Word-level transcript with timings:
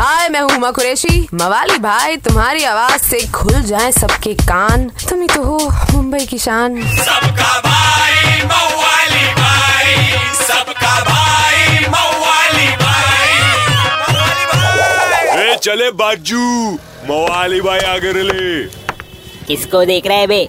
हाय 0.00 0.28
मैं 0.28 0.40
हूँ 0.40 0.50
उमा 0.56 0.70
कुरैशी। 0.70 1.28
मवाली 1.34 1.76
भाई 1.78 2.16
तुम्हारी 2.16 2.62
आवाज़ 2.64 3.02
से 3.02 3.18
खुल 3.32 3.60
जाए 3.62 3.90
सबके 3.92 4.32
कान। 4.34 4.88
तुम 5.08 5.20
ही 5.22 5.26
तो 5.28 5.42
हो 5.42 5.58
मुंबई 5.92 6.26
की 6.26 6.38
शान। 6.38 6.80
सबका 6.98 7.50
भाई 7.66 8.38
मवाली 8.44 9.26
भाई। 9.40 9.94
सबका 10.38 10.94
भाई 11.04 11.84
मवाली 11.88 12.70
भाई। 12.76 13.36
ए 15.42 15.56
चले 15.56 15.90
बाजू। 16.00 16.46
मवाली 17.10 17.60
भाई 17.60 17.80
आगे 17.90 18.12
ले 18.22 18.64
किसको 19.46 19.84
देख 19.84 20.06
रहे 20.06 20.18
हैं 20.18 20.28
बे? 20.28 20.48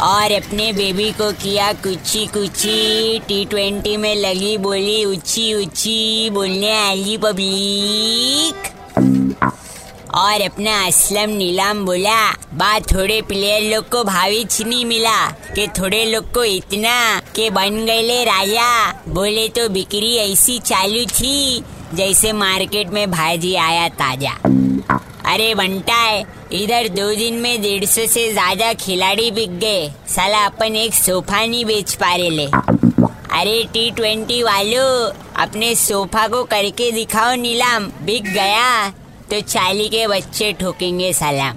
और 0.00 0.32
अपने 0.32 0.72
बेबी 0.72 1.10
को 1.12 1.30
किया 1.32 1.72
कुची 1.84 2.26
कुची 2.26 3.18
टी 3.18 3.44
ट्वेंटी 3.44 3.96
में 3.96 4.14
लगी 4.16 4.56
बोली 4.58 5.04
ऊँची 5.04 5.54
ऊँची 5.54 6.30
बोलने 6.30 6.72
आली 6.78 7.16
पब्लिक 7.18 8.66
और 10.14 10.42
अपना 10.42 10.76
असलम 10.86 11.30
नीलाम 11.30 11.84
बोला 11.86 12.20
बात 12.54 12.92
थोड़े 12.92 13.20
प्लेयर 13.22 13.62
लोग 13.74 13.88
को 13.88 14.02
भाविच 14.04 14.60
नहीं 14.62 14.84
मिला, 14.84 15.26
के 15.54 15.66
थोड़े 15.78 16.04
लोग 16.04 16.32
को 16.34 16.44
इतना, 16.44 17.20
के 17.36 17.50
बन 17.50 17.84
गए 17.86 18.24
राजा। 18.24 18.92
बोले 19.08 19.48
तो 19.48 19.68
बिक्री 19.68 20.14
ऐसी 20.16 20.58
चालू 20.60 21.04
थी, 21.04 21.62
जैसे 21.94 22.32
मार्केट 22.32 22.88
में 22.88 23.10
भाजी 23.10 23.54
आया 23.56 23.88
ताज़ा। 24.00 24.32
अरे 25.26 25.54
बंटा 25.54 25.94
है 25.94 26.24
इधर 26.52 26.88
दो 26.90 27.14
दिन 27.14 27.34
में 27.34 27.60
डेढ़ 27.62 27.84
सौ 27.84 28.06
से 28.06 28.30
ज़्यादा 28.32 28.72
खिलाड़ी 28.74 29.30
बिक 29.30 29.58
गए। 29.60 29.88
साला 30.08 30.44
अपन 30.46 30.76
एक 30.76 30.94
सोफा 30.94 31.44
नहीं 31.44 31.64
बेच 31.64 31.94
पा 31.94 32.14
रहे 32.14 32.30
ले। 32.30 32.46
अरे 33.38 33.62
टी 33.72 33.90
ट्वेंटी 33.90 34.42
वालों, 34.42 35.10
अपने 35.42 35.74
सोफा 35.74 36.26
को 36.28 36.42
करके 36.44 36.90
दिखाओ 36.92 37.34
नीलाम, 37.36 37.86
बिक 38.02 38.24
गया। 38.24 38.88
तो 39.30 39.40
चाली 39.42 39.88
के 39.88 40.06
बच्चे 40.06 40.52
ठोकेंगे 40.60 41.12
सलाम 41.12 41.56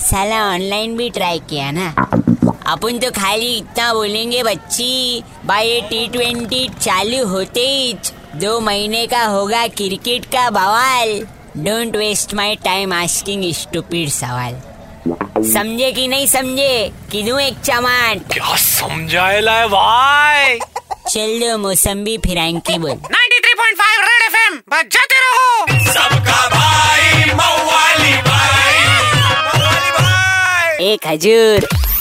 साला 0.00 0.44
ऑनलाइन 0.46 0.96
भी 0.96 1.08
ट्राई 1.10 1.38
किया 1.50 1.70
ना। 1.70 1.88
अपन 2.66 2.98
तो 2.98 3.10
खाली 3.10 3.56
इतना 3.56 3.92
बोलेंगे, 3.94 4.42
बच्ची, 4.42 5.22
भाई 5.46 5.80
टी 5.80 6.06
ट्वेंटी 6.08 6.68
चालू 6.80 7.26
होते 7.26 7.60
ही 7.60 7.94
दो 8.40 8.58
महीने 8.60 9.06
का 9.06 9.24
होगा 9.26 9.66
क्रिकेट 9.68 10.24
का 10.24 10.48
बवाल। 10.50 11.20
Don't 11.56 11.96
waste 11.96 12.34
my 12.34 12.56
time 12.56 12.92
asking 12.92 13.54
stupid 13.54 14.08
सवाल। 14.08 14.54
समझे 15.52 15.92
कि 15.92 16.08
नहीं 16.08 16.26
समझे? 16.26 16.92
कि 17.12 17.22
दूँ 17.22 17.40
एक 17.40 17.58
चमाट 17.58 18.32
क्या 18.32 18.56
समझाएला 18.56 19.52
है 19.52 19.66
भाई? 19.68 20.58
चल 21.08 21.40
दो 21.40 21.58
मौसम्बी 21.58 22.18
फिरांकी 22.18 22.78
बोल। 22.78 22.90
93.5 22.90 24.00
रेड 24.00 24.22
एफएम 24.22 24.56
बजाते 24.56 25.20
रहो। 25.20 25.66
सबका 25.92 26.48
भाई 26.48 27.24
मवाली 27.24 28.12
भाई। 28.12 28.84
मवाली 29.18 29.90
भाई 29.90 30.86
एक 30.86 31.06
हजूर 31.06 31.68